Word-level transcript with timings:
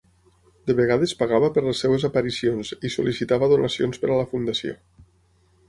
De 0.69 0.75
vegades 0.79 1.11
pagava 1.19 1.49
per 1.57 1.63
les 1.65 1.83
seves 1.85 2.07
aparicions 2.09 2.73
i 2.89 2.93
sol·licitava 2.95 3.53
donacions 3.55 4.03
per 4.05 4.11
a 4.11 4.13
la 4.23 4.27
fundació. 4.33 4.75